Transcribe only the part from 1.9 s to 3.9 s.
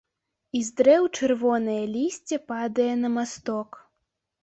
лісце падае на масток.